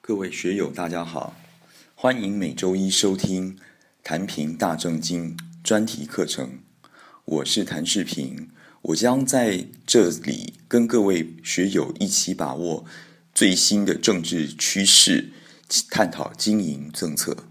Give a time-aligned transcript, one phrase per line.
[0.00, 1.36] 各位学友，大家好，
[1.94, 3.56] 欢迎每周一收听
[4.02, 6.60] 《谈评大正经》专题课程。
[7.26, 8.48] 我是谭世平，
[8.80, 12.86] 我将在这里跟各位学友一起把握
[13.34, 15.30] 最新的政治趋势，
[15.90, 17.44] 探讨经营政策。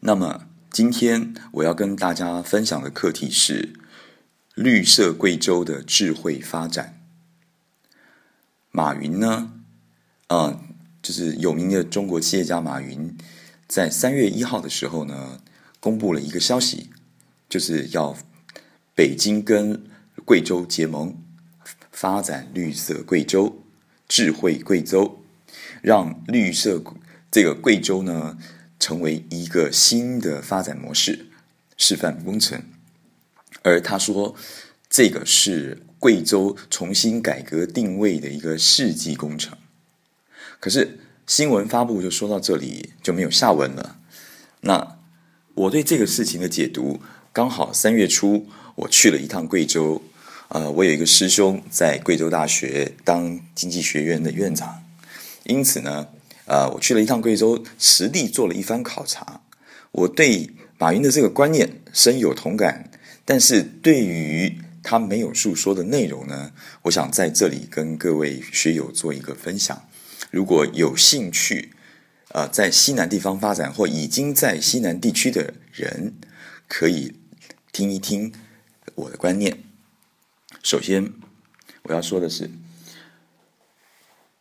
[0.00, 3.74] 那么，今天我要跟大家分享的课题是
[4.54, 7.00] 绿色贵州的智慧发展。
[8.72, 9.52] 马云呢？
[10.26, 10.60] 啊。
[11.04, 13.14] 就是有名的中国企业家马云，
[13.68, 15.38] 在三月一号的时候呢，
[15.78, 16.88] 公布了一个消息，
[17.46, 18.16] 就是要
[18.94, 19.84] 北京跟
[20.24, 21.14] 贵州结盟，
[21.92, 23.62] 发展绿色贵州、
[24.08, 25.22] 智慧贵州，
[25.82, 26.82] 让绿色
[27.30, 28.38] 这个贵州呢
[28.78, 31.26] 成为一个新的发展模式、
[31.76, 32.62] 示范工程。
[33.62, 34.34] 而他说，
[34.88, 39.58] 这个是贵州重新改革定位的一个世纪工程。
[40.64, 43.98] 可是新闻发布就说到这里就没有下文了。
[44.62, 44.96] 那
[45.52, 47.02] 我对这个事情的解读，
[47.34, 50.00] 刚好三月初我去了一趟贵州，
[50.48, 54.82] 呃，我有一个师兄在贵州大学当经济学院的院长，
[55.44, 56.08] 因此呢，
[56.46, 59.42] 呃，我去了一趟贵州，实地做了一番考察。
[59.92, 62.90] 我对马云的这个观念深有同感，
[63.26, 66.52] 但是对于他没有述说的内容呢，
[66.84, 69.84] 我想在这里跟各位学友做一个分享。
[70.34, 71.72] 如果有兴趣，
[72.30, 76.16] 呃，在西南地方发展或已经在西南地区的人，
[76.66, 77.20] 可以
[77.70, 78.34] 听一听
[78.96, 79.62] 我的观念。
[80.60, 81.12] 首先，
[81.84, 82.50] 我要说的是，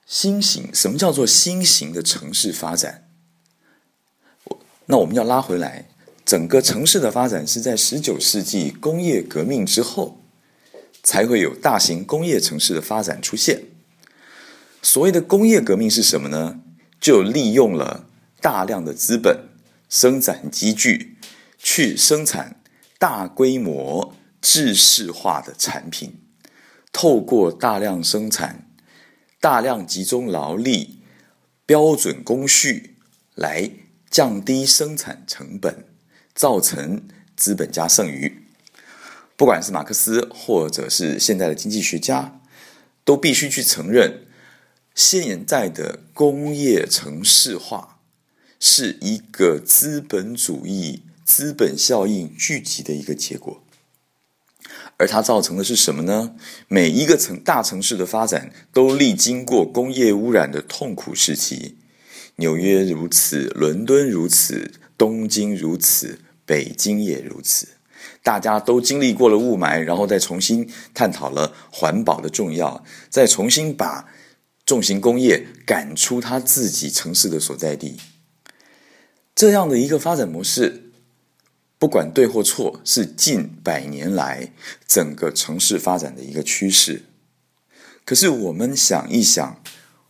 [0.08, 3.08] 新型什么叫做新型的城市发展？
[4.46, 5.86] 我那我们要拉回来，
[6.26, 10.20] 整个城市的发展是在十九世纪工业革命之后，
[11.04, 13.66] 才会有大型工业城市的发展出现。
[14.84, 16.60] 所谓的工业革命是什么呢？
[17.00, 18.06] 就利用了
[18.42, 19.48] 大量的资本
[19.90, 21.18] 生产机具，
[21.58, 22.62] 去生产
[23.00, 26.20] 大规模制式化的产品，
[26.92, 28.68] 透过大量生产、
[29.40, 31.00] 大量集中劳力、
[31.66, 32.98] 标准工序
[33.36, 33.72] 来
[34.10, 35.86] 降低生产成本，
[36.36, 38.46] 造成资本家剩余。
[39.38, 42.42] 不管是马克思或者是现在的经济学家，
[43.06, 44.28] 都必须去承认。
[44.96, 48.00] 现在的工业城市化
[48.60, 53.64] 是一个资本主义资本效应聚集的一个结果，
[54.98, 56.36] 而它造成的是什么呢？
[56.68, 61.78] 每一个城大城市的发展都历经过工业污染的痛苦时期，
[62.36, 67.70] 纽约如此，伦敦如此，东京如此，北京也如此，
[68.22, 74.08] 大家都经历过了雾霾，然后再重新探讨了环保的重要，再重新把。
[74.66, 77.98] 重型工业赶出他自己城市的所在地，
[79.36, 80.92] 这样的一个发展模式，
[81.78, 84.54] 不管对或错，是近百年来
[84.88, 87.04] 整个城市发展的一个趋势。
[88.06, 89.62] 可是我们想一想，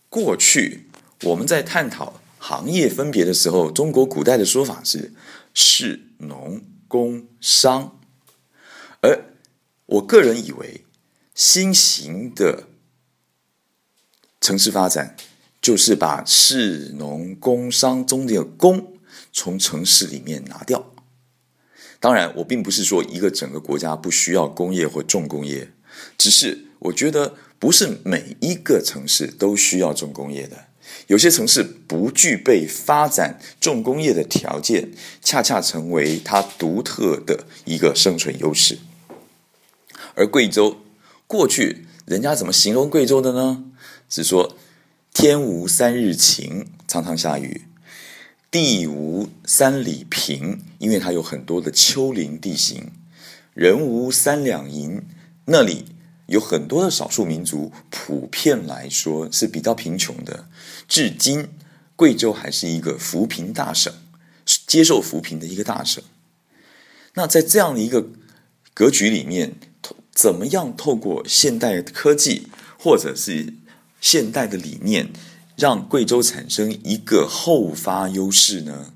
[0.08, 0.86] 过去
[1.24, 5.12] 我们在探讨行业分别的时候，中国古代的说法是
[5.52, 7.98] 士、农、工、商，
[9.00, 9.34] 而
[9.86, 10.84] 我个人以为
[11.34, 12.68] 新型的。
[14.44, 15.16] 城市发展
[15.62, 18.92] 就是把士农工商中的工
[19.32, 20.92] 从城市里面拿掉。
[21.98, 25.70] 当然，我并不是说一个整个国家不需要工业或重工业，
[26.18, 30.66] 只是我觉得不是每一个城市都需要重工业的。
[31.06, 38.76] 有些城市不具备发展重工业的条件，恰恰成为它独特的一个生存优势。
[40.14, 40.82] 而贵州
[41.26, 43.64] 过去人家怎么形容贵州的呢？
[44.08, 44.56] 是说，
[45.12, 47.62] 天无三日晴，常常下雨；
[48.50, 52.90] 地无三里平，因为它有很多的丘陵地形；
[53.54, 55.02] 人无三两银，
[55.46, 55.86] 那里
[56.26, 60.48] 有很多的少数民族，普遍来说是比较贫穷的。
[60.86, 61.48] 至今，
[61.96, 63.92] 贵州还是一个扶贫大省，
[64.66, 66.02] 接受扶贫的一个大省。
[67.14, 68.08] 那在这样的一个
[68.72, 69.54] 格局里面，
[70.12, 72.48] 怎么样透过现代科技，
[72.78, 73.54] 或者是
[74.04, 75.10] 现代的理念
[75.56, 78.92] 让贵州产生一个后发优势呢？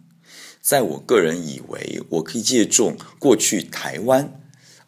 [0.61, 4.39] 在我个人以为，我可以借重过去台湾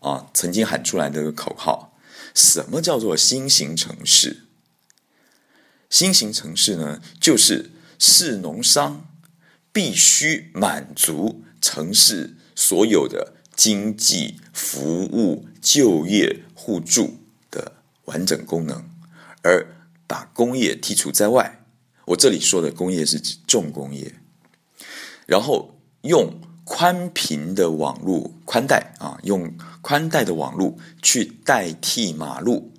[0.01, 1.97] 啊曾经喊出来的口号：
[2.35, 4.43] 什么叫做新型城市？
[5.89, 9.09] 新型城市呢，就是市农商
[9.73, 17.17] 必须满足城市所有的经济、服务、就业、互助
[17.51, 18.85] 的完整功能，
[19.43, 19.80] 而
[20.11, 21.63] 把工业剔除在外，
[22.07, 24.13] 我这里说的工业是指重工业，
[25.25, 32.73] 然后用宽频的网络宽带啊，用宽带的网络去代替马路，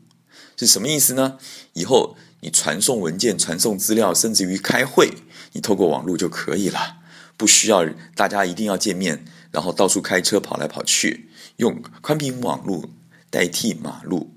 [0.57, 1.37] 是什么意思呢？
[1.71, 5.13] 以后你传送文件、传送资料，甚至于开会，
[5.53, 6.97] 你透过网络就可以了，
[7.37, 12.89] 不需要大家一定要见面，然后到处开车跑来跑去，用宽频网络
[13.29, 14.35] 代替马路，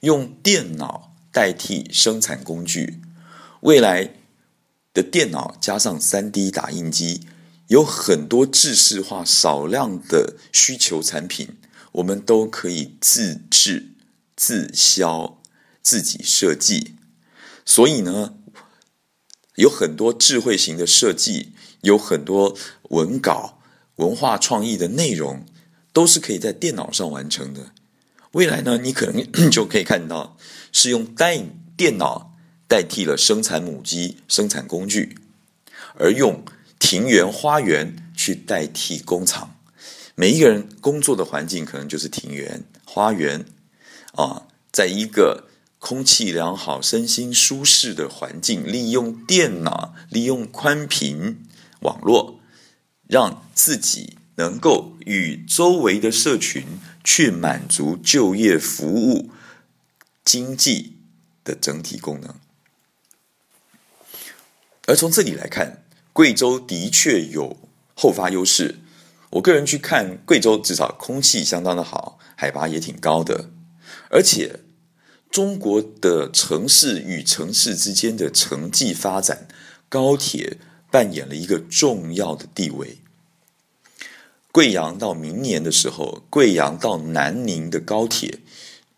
[0.00, 3.00] 用电脑代替生产工具。
[3.60, 4.14] 未来
[4.92, 7.26] 的电脑加上三 D 打印机，
[7.68, 11.56] 有很多制式化、少量的需求产品，
[11.92, 13.90] 我们都可以自制、
[14.34, 15.40] 自销、
[15.82, 16.94] 自己设计。
[17.64, 18.34] 所以呢，
[19.56, 23.60] 有很多智慧型的设计，有很多文稿、
[23.96, 25.44] 文化创意的内容，
[25.92, 27.72] 都是可以在电脑上完成的。
[28.32, 30.36] 未来呢，你可能 就可以看到，
[30.72, 31.38] 是用带
[31.76, 32.28] 电脑。
[32.70, 35.18] 代替了生产母机、生产工具，
[35.98, 36.44] 而用
[36.78, 39.56] 庭园、花园去代替工厂。
[40.14, 43.44] 每一个人工作的环境可能就是庭园、花园
[44.12, 45.48] 啊，在一个
[45.80, 51.44] 空气良好、身心舒适的环境，利用电脑、利用宽频
[51.80, 52.38] 网络，
[53.08, 56.64] 让自己能够与周围的社群
[57.04, 59.28] 去满足就业、服务、
[60.24, 60.96] 经济
[61.44, 62.34] 的整体功能。
[64.86, 65.84] 而从这里来看，
[66.14, 67.58] 贵州的确有
[67.94, 68.76] 后发优势。
[69.32, 73.50] 我个人去看贵州，至少空气相当的好，海拔也挺高的。
[74.10, 74.60] 而且，
[75.30, 79.46] 中国的城市与城市之间的城际发展，
[79.90, 80.56] 高铁
[80.90, 82.98] 扮演了一个重要的地位。
[84.52, 88.40] 贵阳到明年的时候，贵阳到南宁的高铁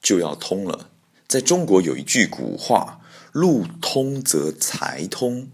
[0.02, 0.88] 就要通了。
[1.28, 3.00] 在中国有一句古话
[3.32, 5.48] ：“路通则财通。”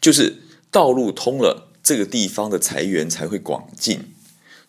[0.00, 4.14] 就是道路通了，这个地方的财源才会广进。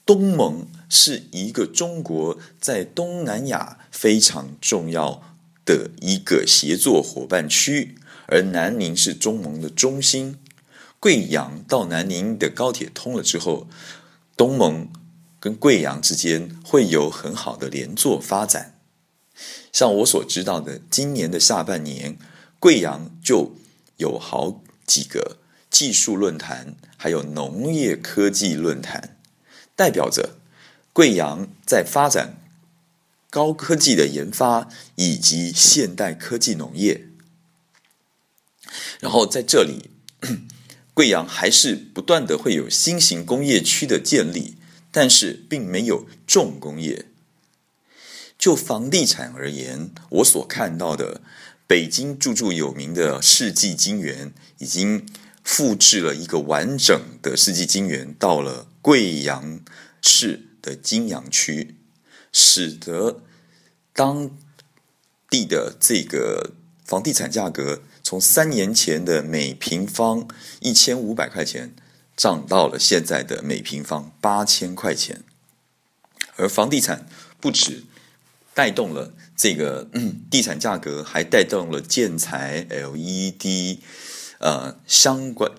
[0.05, 5.21] 东盟是一个中国在东南亚非常重要
[5.65, 7.95] 的一个协作伙伴区，
[8.27, 10.37] 而南宁是中盟的中心。
[10.99, 13.67] 贵阳到南宁的高铁通了之后，
[14.37, 14.87] 东盟
[15.39, 18.79] 跟贵阳之间会有很好的连坐发展。
[19.73, 22.17] 像我所知道的，今年的下半年，
[22.59, 23.51] 贵阳就
[23.97, 24.61] 有好。
[24.87, 25.35] 几个
[25.69, 29.17] 技术论坛，还有农业科技论坛，
[29.75, 30.37] 代表着
[30.93, 32.37] 贵阳在发展
[33.29, 37.09] 高科技的研发以及现代科技农业。
[39.01, 39.89] 然后在这里，
[40.97, 44.55] 贵阳还是不断的会有新型工业区的建立，
[44.91, 47.05] 但是并没有重工业。
[48.39, 51.21] 就房地产而言，我所看到的。
[51.67, 55.05] 北京著著有名的世纪金源已经
[55.43, 59.59] 复制了一个完整的世纪金源到了贵阳
[60.01, 61.75] 市的金阳区，
[62.31, 63.21] 使得
[63.93, 64.31] 当
[65.29, 66.53] 地的这个
[66.85, 70.29] 房地产价格从三年前的每平方
[70.61, 71.75] 一千五百块钱
[72.15, 75.25] 涨到了现在的每平方八千块钱，
[76.37, 77.05] 而房地产
[77.41, 77.83] 不止。
[78.53, 79.89] 带动了这个
[80.31, 83.79] 地产价格，还带动了建材、LED，
[84.39, 85.51] 呃，相关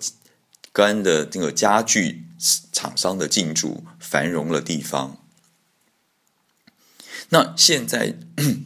[0.73, 2.25] 干的这个家具
[2.73, 5.19] 厂商的进驻，繁荣了地方。
[7.29, 8.15] 那现在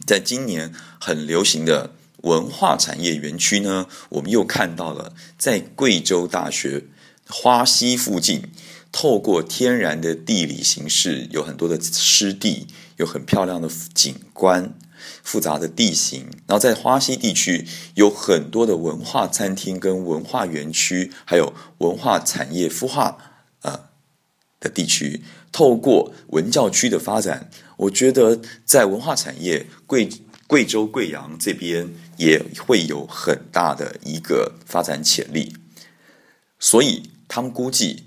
[0.07, 1.93] 在今年很流行的
[2.23, 6.83] 文化产业园区呢，我们又看到了在贵州大学
[7.29, 8.49] 花溪附近。
[8.91, 14.75] 透过天然的地理形势，有很多的湿地，有很漂亮的景观，
[15.23, 16.27] 复杂的地形。
[16.45, 17.65] 然后在花溪地区
[17.95, 23.17] 有很多的文化餐厅跟文化园区，还有文化产业孵化
[23.63, 23.89] 啊
[24.59, 25.23] 的地区。
[25.51, 30.07] 透过文教区的发展，我觉得在文化产业，贵
[30.45, 35.55] 贵州贵阳这边也会有很大的一个发展潜力。
[36.59, 38.05] 所以他们估计。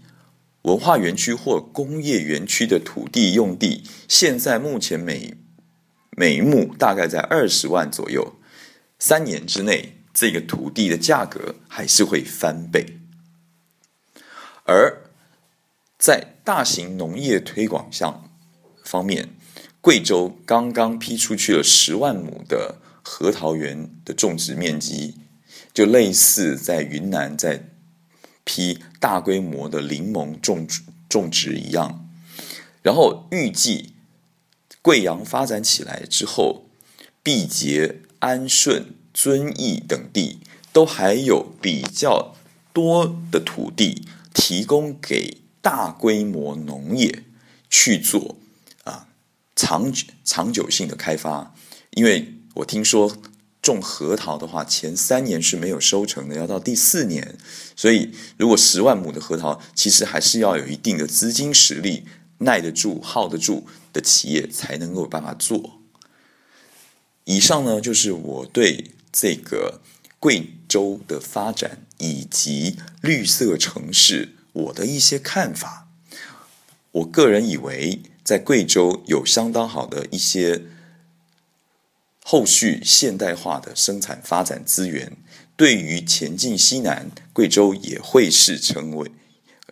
[0.62, 5.36] 文化园区或工业园区的土地用地，现在目前每
[6.10, 8.34] 每亩大概在二十万左右。
[8.98, 12.98] 三年之内，这个土地的价格还是会翻倍。
[14.64, 15.04] 而
[15.96, 18.28] 在大型农业推广项
[18.82, 19.28] 方面，
[19.80, 25.14] 贵州刚刚批出去了十万亩的核桃园的种植面积，
[25.72, 27.68] 就类似在云南在。
[28.48, 32.08] 批大规模的柠檬种植种植一样，
[32.80, 33.94] 然后预计
[34.80, 36.68] 贵阳发展起来之后，
[37.24, 40.38] 毕节、安顺、遵义等地
[40.72, 42.36] 都还有比较
[42.72, 47.24] 多的土地提供给大规模农业
[47.68, 48.36] 去做
[48.84, 49.08] 啊
[49.56, 49.92] 长
[50.24, 51.52] 长久性的开发，
[51.90, 53.16] 因为我听说。
[53.62, 57.36] 种核桃的话，前三年是没有收成的，要到第四年。
[57.74, 62.04] 所以，如果十万亩的核桃，其实还是要有一定的资金实力，
[62.38, 65.80] 耐得住、耗得住的企业才能够有办法做。
[67.24, 69.80] 以上呢，就是我对这个
[70.20, 75.88] 贵州的发展以及绿色城市我的一些看法。
[76.92, 80.62] 我个人以为，在贵州有相当好的一些。
[82.28, 85.16] 后续现代化的生产发展资源，
[85.56, 89.12] 对于前进西南，贵州也会是成为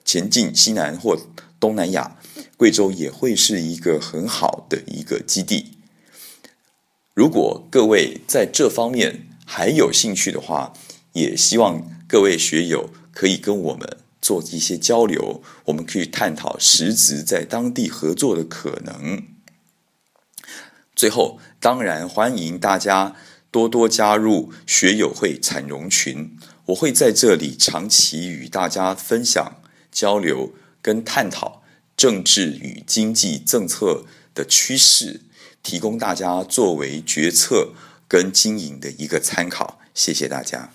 [0.04, 1.20] 前进西南或
[1.58, 2.16] 东南亚，
[2.56, 5.72] 贵州也会是一个很好的一个基地。
[7.12, 10.72] 如果各位在这方面还有兴趣的话，
[11.14, 19.24] 也希望各位学友可以跟我们做一些交流，我们可以探讨实质在当地合作的可能。
[20.96, 23.16] 最后，当然欢迎大家
[23.50, 30.52] 多多加入学友会产融群，我会在这里长期与大家分享、交流
[30.82, 31.62] 跟探讨
[31.96, 34.04] 政治与经济政策
[34.34, 35.22] 的趋势，
[35.62, 37.72] 提供大家作为决策
[38.06, 39.80] 跟经营的一个参考。
[39.94, 40.70] 谢谢大家。